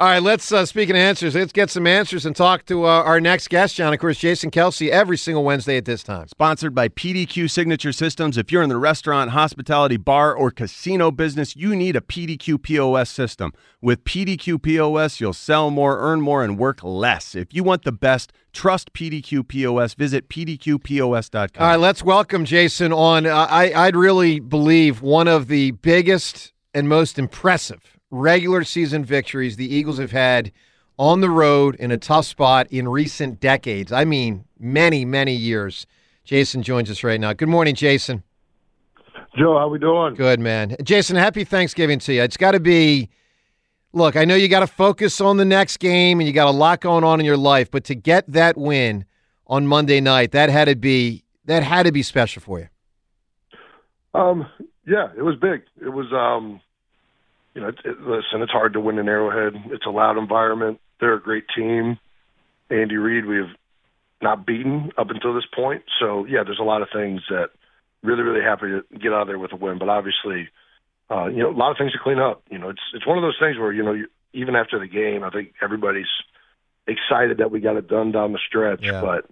[0.00, 2.88] All right, let's uh, speaking of answers, let's get some answers and talk to uh,
[2.88, 3.92] our next guest, John.
[3.92, 6.26] Of course, Jason Kelce, every single Wednesday at this time.
[6.28, 8.38] Sponsored by PDQ Signature Systems.
[8.38, 13.10] If you're in the restaurant, hospitality, bar, or casino business, you need a PDQ POS
[13.10, 13.52] system.
[13.82, 17.34] With PDQ POS, you'll sell more, earn more, and work less.
[17.34, 19.92] If you want the best, trust PDQ POS.
[19.92, 21.62] Visit PDQPOS.com.
[21.62, 23.26] All right, let's welcome Jason on.
[23.26, 29.56] Uh, I I'd really believe one of the biggest and most impressive regular season victories
[29.56, 30.52] the Eagles have had
[30.98, 33.92] on the road in a tough spot in recent decades.
[33.92, 35.86] I mean, many many years.
[36.24, 37.32] Jason joins us right now.
[37.32, 38.22] Good morning, Jason.
[39.36, 40.14] Joe, how we doing?
[40.14, 41.16] Good man, Jason.
[41.16, 42.22] Happy Thanksgiving to you.
[42.22, 43.08] It's got to be.
[43.92, 46.52] Look, I know you got to focus on the next game and you got a
[46.52, 49.04] lot going on in your life, but to get that win
[49.48, 52.68] on Monday night, that had to be that had to be special for you.
[54.14, 54.46] Um,
[54.86, 55.62] yeah, it was big.
[55.80, 56.60] It was, um,
[57.60, 59.60] you know, it, it, listen, it's hard to win in Arrowhead.
[59.70, 60.80] It's a loud environment.
[60.98, 61.98] They're a great team.
[62.70, 63.50] Andy Reid, we have
[64.22, 65.82] not beaten up until this point.
[65.98, 67.50] So yeah, there's a lot of things that
[68.02, 69.78] really, really happy to get out of there with a win.
[69.78, 70.48] But obviously,
[71.10, 72.42] uh, you know, a lot of things to clean up.
[72.50, 74.86] You know, it's it's one of those things where you know, you, even after the
[74.86, 76.10] game, I think everybody's
[76.86, 78.80] excited that we got it done down the stretch.
[78.82, 79.00] Yeah.
[79.00, 79.26] But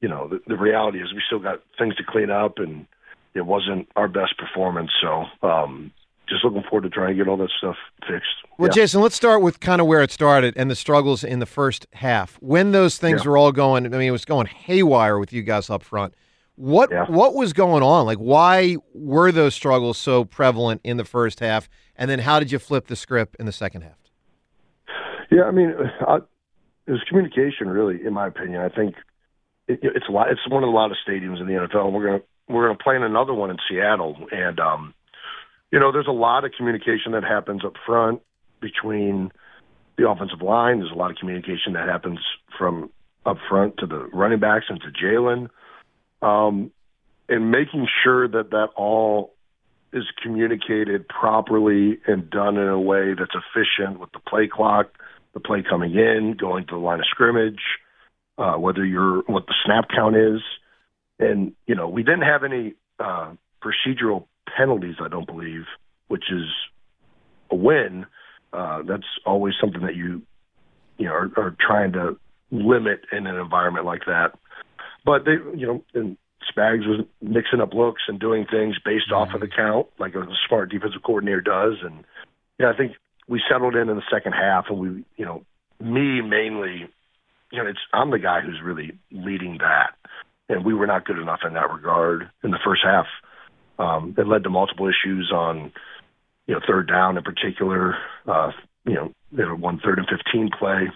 [0.00, 2.86] you know, the, the reality is we still got things to clean up, and
[3.34, 4.90] it wasn't our best performance.
[5.00, 5.92] So um,
[6.28, 7.76] just looking forward to trying to get all that stuff
[8.08, 8.28] fixed.
[8.58, 8.74] Well, Yeah.
[8.82, 11.86] Jason, let's start with kind of where it started and the struggles in the first
[11.92, 12.36] half.
[12.40, 13.30] When those things Yeah.
[13.30, 16.14] were all going, I mean, it was going haywire with you guys up front.
[16.56, 17.04] What Yeah.
[17.08, 18.06] what was going on?
[18.06, 21.68] Like, why were those struggles so prevalent in the first half?
[21.96, 23.98] And then, how did you flip the script in the second half?
[25.30, 25.74] Yeah, I mean,
[26.06, 26.16] I,
[26.86, 28.60] it was communication, really, in my opinion.
[28.62, 28.94] I think
[29.68, 30.30] it, it's a lot.
[30.30, 31.92] It's one of the of stadiums in the NFL.
[31.92, 34.94] We're gonna we're gonna play in another one in Seattle, and um,
[35.72, 38.22] you know, there's a lot of communication that happens up front
[38.60, 39.32] between
[39.98, 40.78] the offensive line.
[40.78, 42.18] There's a lot of communication that happens
[42.58, 42.90] from
[43.24, 45.48] up front to the running backs and to Jalen,
[46.22, 46.70] um,
[47.28, 49.34] and making sure that that all
[49.92, 54.86] is communicated properly and done in a way that's efficient with the play clock,
[55.34, 57.60] the play coming in, going to the line of scrimmage,
[58.38, 60.40] uh, whether you're what the snap count is,
[61.18, 64.26] and you know we didn't have any uh, procedural
[64.56, 65.64] penalties, I don't believe,
[66.08, 66.46] which is
[67.50, 68.06] a win.
[68.52, 70.22] Uh, that's always something that you
[70.98, 72.16] you know are, are trying to
[72.50, 74.32] limit in an environment like that.
[75.04, 76.16] But they, you know, and
[76.50, 80.26] Spags was mixing up looks and doing things based off of the count, like a
[80.48, 81.74] smart defensive coordinator does.
[81.82, 82.04] And
[82.58, 82.92] yeah, I think
[83.28, 85.44] we settled in in the second half, and we, you know,
[85.80, 86.88] me mainly,
[87.52, 89.94] you know, it's I'm the guy who's really leading that,
[90.48, 93.06] and we were not good enough in that regard in the first half.
[93.78, 95.72] Um, it led to multiple issues on,
[96.46, 97.96] you know, third down in particular.
[98.26, 98.52] Uh,
[98.86, 100.88] you know, there were one third and fifteen play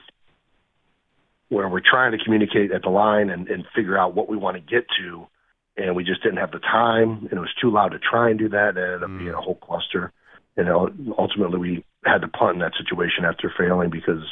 [1.49, 4.57] where we're trying to communicate at the line and, and figure out what we want
[4.57, 5.27] to get to,
[5.77, 8.39] and we just didn't have the time, and it was too loud to try and
[8.39, 8.71] do that.
[8.71, 10.13] And it ended up being a whole cluster,
[10.57, 10.69] and
[11.19, 14.23] ultimately we had to punt in that situation after failing because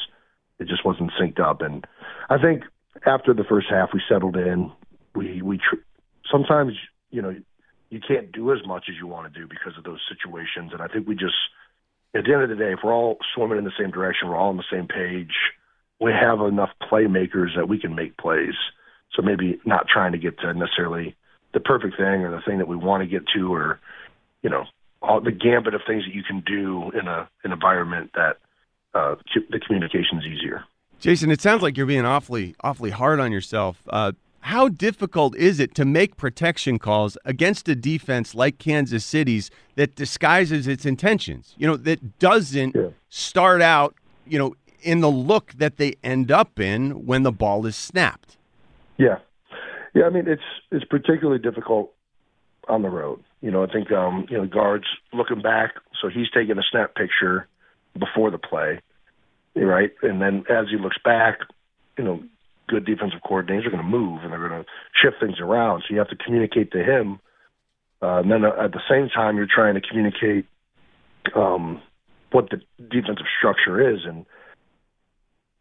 [0.59, 1.61] it just wasn't synced up.
[1.61, 1.87] And
[2.31, 2.63] I think
[3.05, 4.71] after the first half, we settled in.
[5.15, 5.83] We we tr-
[6.31, 6.75] sometimes
[7.11, 7.35] you know
[7.91, 10.83] you can't do as much as you want to do because of those situations, and
[10.83, 11.37] I think we just
[12.15, 14.37] at the end of the day, if we're all swimming in the same direction, we're
[14.37, 15.35] all on the same page.
[16.01, 18.55] We have enough playmakers that we can make plays.
[19.15, 21.17] So maybe not trying to get to necessarily
[21.53, 23.81] the perfect thing or the thing that we want to get to, or
[24.43, 24.65] you know,
[25.03, 28.39] all the gambit of things that you can do in a an environment that
[28.95, 29.17] uh,
[29.51, 30.65] the communication is easier.
[31.01, 33.83] Jason, it sounds like you're being awfully, awfully hard on yourself.
[33.89, 34.13] Uh,
[34.49, 39.95] how difficult is it to make protection calls against a defense like Kansas City's that
[39.95, 41.55] disguises its intentions?
[41.59, 42.89] You know, that doesn't Yeah.
[43.11, 43.95] start out,
[44.27, 48.39] you know, in the look that they end up in when the ball is snapped.
[48.97, 49.19] Yeah,
[49.93, 50.05] yeah.
[50.07, 51.93] I mean, it's it's particularly difficult
[52.69, 53.23] on the road.
[53.43, 56.95] You know, I think um, you know guards looking back, so he's taking a snap
[56.95, 57.47] picture
[57.99, 58.81] before the play,
[59.55, 59.93] right?
[60.03, 61.41] And then as he looks back,
[61.99, 62.23] you know,
[62.69, 64.67] good defensive coordinators are going to move and they're going to
[65.03, 65.81] shift things around.
[65.81, 67.19] So you have to communicate to him,
[68.03, 70.47] uh, and then uh, at the same time you're trying to communicate
[71.35, 71.83] um,
[72.31, 74.25] what the defensive structure is and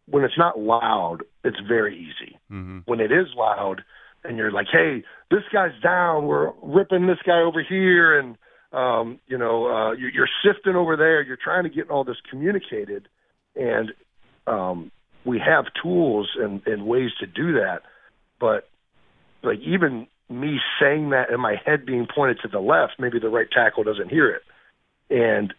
[0.09, 2.37] when it's not loud, it's very easy.
[2.51, 2.79] Mm-hmm.
[2.85, 3.83] When it is loud,
[4.23, 6.27] and you're like, "Hey, this guy's down.
[6.27, 8.37] We're ripping this guy over here," and
[8.71, 11.21] um, you know, uh, you- you're sifting over there.
[11.21, 13.07] You're trying to get all this communicated,
[13.55, 13.93] and
[14.45, 14.91] um,
[15.27, 17.81] we have tools and, and ways to do that.
[18.39, 18.67] But
[19.43, 23.29] like even me saying that in my head being pointed to the left, maybe the
[23.29, 24.41] right tackle doesn't hear it,
[25.09, 25.53] and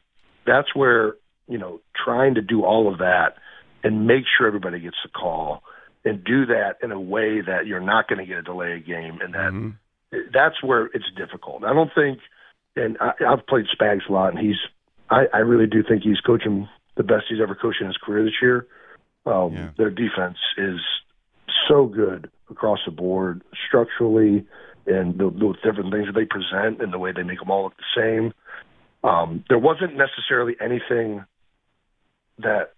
[0.47, 1.15] that's where
[1.49, 3.37] you know trying to do all of that
[3.85, 5.63] and make sure everybody gets the call
[6.05, 8.87] and do that in a way that you're not going to get a delay of
[8.87, 9.75] game and that Mhm.
[10.33, 11.65] that's where it's difficult.
[11.65, 12.19] I don't think,
[12.77, 14.57] and I, I've played Spags a lot, and he's
[15.11, 18.25] I, I really do think he's coaching the best he's ever coached in his career
[18.25, 18.67] this year.
[19.29, 19.71] Um, Yeah.
[19.77, 20.81] Their defense is
[21.69, 24.47] so good across the board structurally,
[24.87, 27.65] and the, the different things that they present and the way they make them all
[27.65, 28.33] look the same.
[29.05, 31.25] Um, there wasn't necessarily anything
[32.39, 32.73] that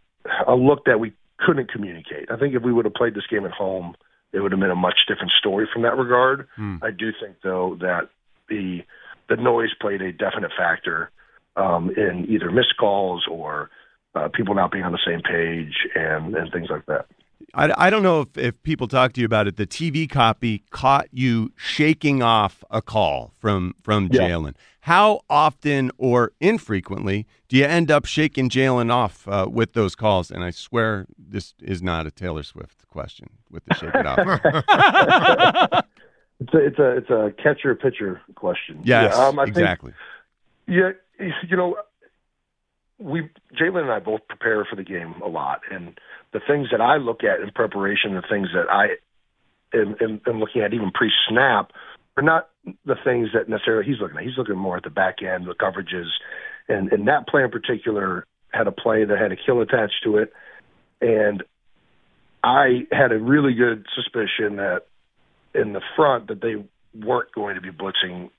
[0.47, 2.31] a look that we couldn't communicate.
[2.31, 3.95] I think if we would have played this game at home,
[4.33, 6.47] it would have been a much different story from that regard.
[6.57, 6.77] Hmm.
[6.83, 8.09] I do think though that
[8.49, 8.81] the
[9.29, 11.11] the noise played a definite factor
[11.57, 13.71] um, in either missed calls or
[14.15, 17.07] uh, people not being on the same page and and things like that.
[17.55, 19.57] I, I don't know if, if people talk to you about it.
[19.57, 24.23] The TV copy caught you shaking off a call from from Yeah.
[24.29, 24.55] Jalen.
[24.85, 30.31] How often or infrequently do you end up shaking Jalen off uh, with those calls?
[30.31, 35.85] And I swear this is not a Taylor Swift question with the shake it off.
[36.43, 38.81] It's a it's a it's a catcher pitcher question.
[38.83, 39.93] yes, Yeah, um, I think- exactly.
[40.67, 40.93] Yeah,
[41.47, 41.77] you know,
[43.01, 45.99] we Jalen and I both prepare for the game a lot, and
[46.33, 48.97] the things that I look at in preparation, the things that I
[49.77, 51.73] am, am, am looking at even pre-snap,
[52.17, 52.51] are not
[52.85, 54.25] the things that necessarily he's looking at.
[54.25, 56.09] He's looking more at the back end, the coverages,
[56.69, 60.19] and and that play in particular had a play that had a kill attached to
[60.19, 60.33] it,
[61.01, 61.43] and
[62.45, 64.83] I had a really good suspicion that
[65.55, 66.57] in the front that they
[66.95, 68.31] weren't going to be blitzing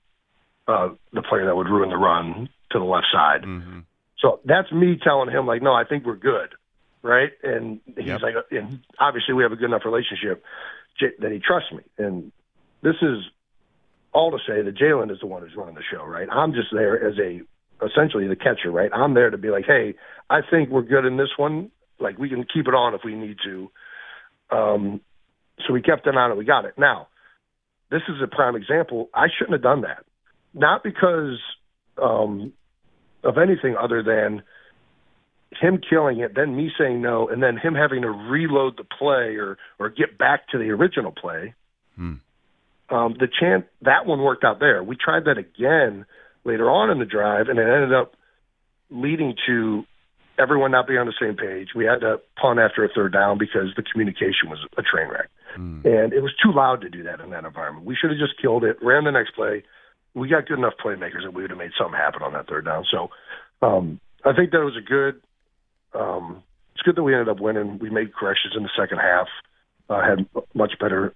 [0.67, 3.43] uh, the player that would ruin the run to the left side.
[3.43, 3.79] hmm
[4.21, 6.49] So that's me telling him like, no, I think we're good,
[7.01, 7.31] right?
[7.43, 8.21] And he's Yep.
[8.21, 10.43] like, and obviously we have a good enough relationship
[11.19, 11.83] that he trusts me.
[11.97, 12.31] And
[12.83, 13.19] this is
[14.13, 16.27] all to say that Jalen is the one who's running the show, right?
[16.31, 17.41] I'm just there as a
[17.83, 18.91] essentially the catcher, right?
[18.93, 19.95] I'm there to be like, hey,
[20.29, 21.71] I think we're good in this one.
[21.99, 23.71] Like we can keep it on if we need to.
[24.51, 25.01] Um,
[25.65, 26.75] so we kept it on and we got it.
[26.77, 27.07] Now,
[27.89, 29.09] this is a prime example.
[29.13, 30.05] I shouldn't have done that.
[30.53, 31.39] Not because
[32.01, 32.53] um,
[33.23, 34.43] of anything other than
[35.59, 39.35] him killing it, then me saying no, and then him having to reload the play
[39.35, 41.53] or or get back to the original play.
[41.95, 42.13] Hmm.
[42.89, 44.83] Um, the chance that one worked out there.
[44.83, 46.05] We tried that again
[46.43, 48.15] later on in the drive, and it ended up
[48.89, 49.85] leading to
[50.37, 51.69] everyone not being on the same page.
[51.75, 55.29] We had to punt after a third down because the communication was a train wreck.
[55.55, 55.81] Hmm.
[55.85, 57.85] And it was too loud to do that in that environment.
[57.85, 59.63] We should have just killed it, ran the next play.
[60.13, 62.65] We got good enough playmakers that we would have made something happen on that third
[62.65, 62.85] down.
[62.91, 63.09] So
[63.61, 65.21] um, I think that was a good.
[65.93, 67.79] Um, it's good that we ended up winning.
[67.79, 69.27] We made corrections in the second half.
[69.89, 71.13] Uh, had much better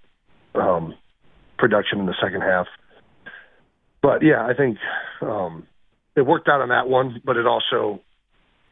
[0.54, 0.94] um,
[1.58, 2.66] production in the second half.
[4.02, 4.78] But yeah, I think
[5.22, 5.66] um,
[6.14, 7.20] it worked out on that one.
[7.24, 8.00] But it also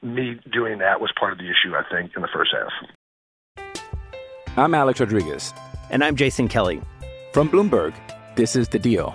[0.03, 1.75] me doing that was part of the issue.
[1.75, 3.65] I think in the first half.
[4.57, 5.53] I'm Alex Rodriguez.
[5.91, 6.81] And I'm Jason Kelly.
[7.33, 7.95] From Bloomberg,
[8.37, 9.15] this is The Deal.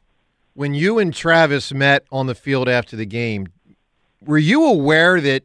[0.53, 3.47] when you and Travis met on the field after the game,
[4.25, 5.43] were you aware that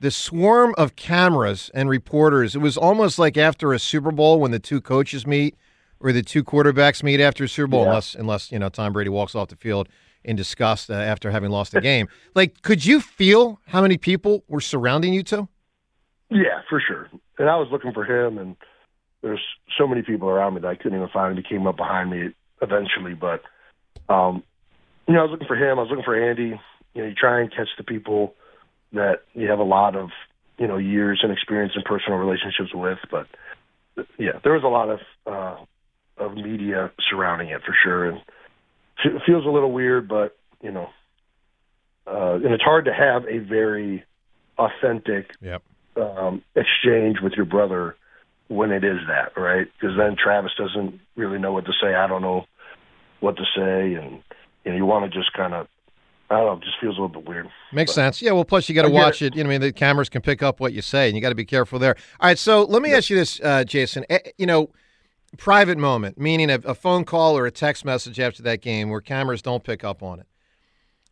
[0.00, 4.50] the swarm of cameras and reporters, it was almost like after a Super Bowl when
[4.50, 5.56] the two coaches meet,
[6.00, 7.88] or the two quarterbacks meet after a Super Bowl, Yeah.
[7.88, 9.88] unless unless you know Tom Brady walks off the field
[10.24, 12.08] in disgust uh, after having lost the game.
[12.34, 15.48] like, could you feel how many people were surrounding you two?
[16.30, 17.08] Yeah, for sure.
[17.38, 18.56] And I was looking for him, and
[19.22, 19.40] there's
[19.76, 21.42] so many people around me that I couldn't even find him.
[21.42, 22.28] He came up behind me
[22.62, 23.42] eventually, but
[24.08, 24.42] um,
[25.06, 25.78] you know, I was looking for him.
[25.78, 26.60] I was looking for Andy.
[26.94, 28.34] You know, you try and catch the people
[28.92, 30.10] that you have a lot of
[30.58, 33.26] you know years and experience and personal relationships with, but
[34.18, 38.18] yeah, there was a lot of uh, of media surrounding it for sure, and
[39.04, 40.88] it feels a little weird, but you know,
[42.06, 44.04] uh, and it's hard to have a very
[44.58, 45.62] authentic Yep.
[45.96, 47.96] um, exchange with your brother
[48.48, 49.68] when it is that, right?
[49.78, 51.94] Because then Travis doesn't really know what to say.
[51.94, 52.46] I don't know
[53.20, 54.22] what to say, and
[54.64, 55.66] you know, you want to just kind of,
[56.30, 57.48] I don't know, it just feels a little bit weird.
[57.72, 58.22] Makes But- sense.
[58.22, 58.32] Yeah.
[58.32, 59.34] Well, plus you got to watch it.
[59.34, 61.30] You know, I mean, the cameras can pick up what you say, and you got
[61.30, 61.96] to be careful there.
[62.20, 62.38] All right.
[62.38, 64.04] So let me ask you this, uh, Jason.
[64.10, 64.70] Eh, You know,
[65.36, 69.00] private moment, meaning a, a phone call or a text message after that game where
[69.00, 70.26] cameras don't pick up on it.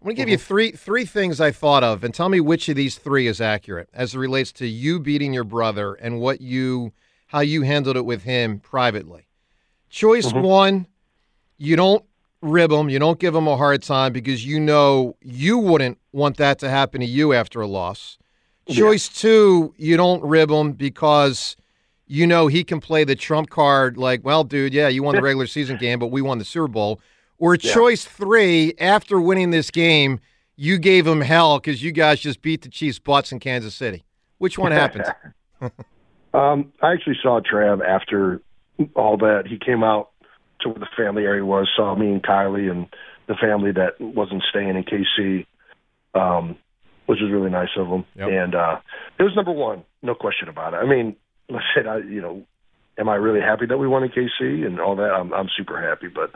[0.00, 2.68] I'm going to give you three three things I thought of, and tell me which
[2.68, 6.40] of these three is accurate as it relates to you beating your brother and what
[6.42, 6.92] you
[7.28, 9.26] how you handled it with him privately.
[9.88, 10.86] Choice one,
[11.58, 12.04] you don't
[12.42, 16.36] rib them, you don't give them a hard time because you know you wouldn't want
[16.36, 18.18] that to happen to you after a loss.
[18.68, 21.56] Choice two, you don't rib him because
[22.06, 25.22] you know he can play the trump card like, well, dude, yeah, you won the
[25.28, 27.00] regular season game, but we won the Super Bowl.
[27.38, 30.20] Or choice three, after winning this game,
[30.56, 34.04] you gave him hell because you guys just beat the Chiefs' butts in Kansas City.
[34.38, 35.04] Which one happened?
[36.34, 38.42] Um, I actually saw Trav after
[38.94, 39.44] all that.
[39.46, 40.10] He came out
[40.60, 42.86] to where the family area was, saw me and Kylie and
[43.28, 45.46] the family that wasn't staying in KC,
[46.14, 46.56] um,
[47.06, 48.04] which was really nice of him.
[48.14, 48.28] Yep.
[48.28, 48.76] And uh,
[49.18, 50.78] it was number one, no question about it.
[50.78, 51.16] I mean,
[51.48, 52.42] like I said, I, you know,
[52.98, 55.10] am I really happy that we won in KC and all that?
[55.10, 56.32] I'm, I'm super happy, but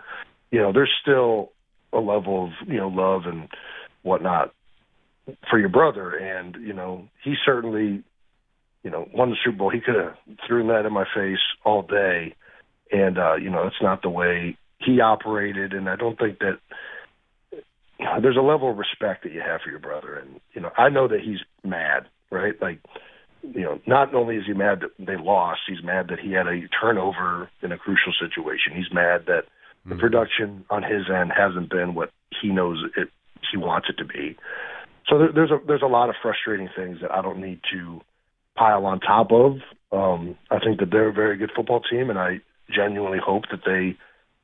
[0.50, 1.52] you know, there's still
[1.92, 3.48] a level of you know love and
[4.02, 4.52] whatnot
[5.48, 8.04] for your brother, and you know, he certainly
[8.82, 9.70] you know, won the Super Bowl.
[9.70, 10.14] He could have
[10.46, 12.34] thrown that in my face all day,
[12.90, 15.72] and uh, you know, that's not the way he operated.
[15.72, 16.58] And I don't think that
[17.98, 20.16] you know, there's a level of respect that you have for your brother.
[20.16, 22.54] And you know, I know that he's mad, right?
[22.60, 22.80] Like,
[23.42, 26.46] you know, not only is he mad that they lost, he's mad that he had
[26.46, 28.74] a turnover in a crucial situation.
[28.74, 29.44] He's mad that
[29.86, 32.10] the production on his end hasn't been what
[32.42, 33.08] he knows it
[33.50, 34.36] he wants it to be.
[35.08, 38.00] So there, there's a there's a lot of frustrating things that I don't need to
[38.56, 39.56] pile on top of.
[39.92, 42.40] Um, I think that they're a very good football team, and I
[42.74, 43.96] genuinely hope that they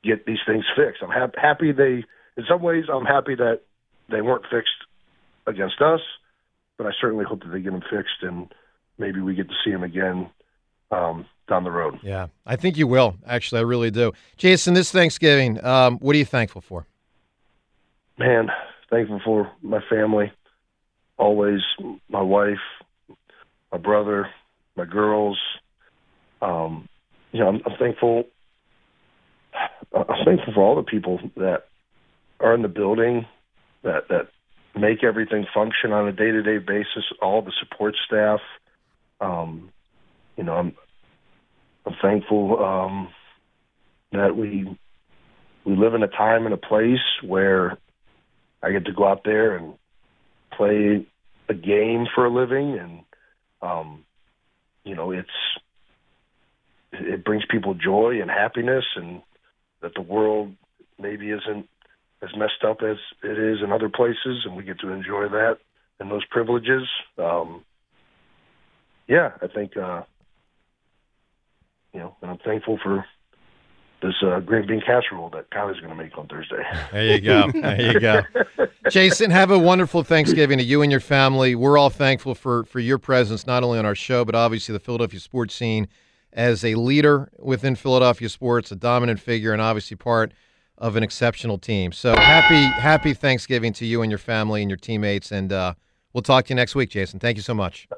[0.02, 1.02] get these things fixed.
[1.02, 2.04] I'm hap- happy they,
[2.37, 3.61] in some ways, I'm happy that
[4.09, 4.71] they weren't fixed
[5.47, 6.00] against us,
[6.78, 8.52] but I certainly hope that they get them fixed, and
[8.99, 10.30] maybe we get to see them again
[10.90, 11.99] um, down the road.
[12.02, 13.16] yeah, I think you will.
[13.26, 14.12] Actually, I really do.
[14.37, 16.87] Jason, this Thanksgiving, um, what are you thankful for?
[18.18, 18.49] man,
[18.90, 20.33] thankful for my family,
[21.18, 21.61] always
[22.09, 22.59] my wife,
[23.73, 24.28] my brother,
[24.76, 25.38] my girls.
[26.42, 26.88] Um,
[27.36, 28.24] you know, I'm, I'm thankful.
[29.94, 31.64] I'm thankful for all the people that
[32.40, 33.26] are in the building
[33.82, 34.28] that that
[34.74, 37.04] make everything function on a day to day basis.
[37.20, 38.40] All the support staff.
[39.20, 39.70] Um,
[40.38, 40.74] you know, I'm
[41.84, 43.08] I'm thankful um,
[44.12, 44.78] that we
[45.66, 47.76] we live in a time and a place where
[48.62, 49.74] I get to go out there and
[50.56, 51.06] play
[51.50, 53.00] a game for a living, and
[53.60, 54.04] um,
[54.84, 55.28] you know, it's
[57.00, 59.22] it brings people joy and happiness, and
[59.80, 60.54] that the world
[60.98, 61.68] maybe isn't
[62.22, 65.58] as messed up as it is in other places, and we get to enjoy that
[66.00, 66.82] and those privileges.
[67.18, 67.64] Um,
[69.06, 70.02] yeah, I think uh,
[71.92, 73.04] you know, and I'm thankful for
[74.02, 76.62] this uh, green bean casserole that Kylie's going to make on Thursday.
[76.92, 77.50] There you go.
[77.52, 78.22] There you go.
[78.90, 81.54] Jason, have a wonderful Thanksgiving to you and your family.
[81.54, 84.80] We're all thankful for for your presence, not only on our show, but obviously the
[84.80, 85.88] Philadelphia sports scene
[86.36, 90.32] as a leader within Philadelphia sports, a dominant figure, and obviously part
[90.78, 91.90] of an exceptional team.
[91.90, 95.74] So happy happy Thanksgiving to you and your family and your teammates, and uh,
[96.12, 97.18] we'll talk to you next week, Jason.
[97.18, 97.88] Thank you so much.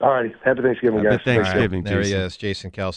[0.00, 1.24] All right, happy Thanksgiving, Happy guys.
[1.24, 2.20] Thanks, Thanksgiving, There he Jason.
[2.20, 2.94] is, Jason Kelce.